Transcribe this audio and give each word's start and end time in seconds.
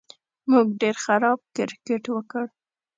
موږ 0.51 0.67
ډېر 0.81 0.95
خراب 1.05 1.39
کرېکټ 1.55 2.03
وکړ 2.11 2.45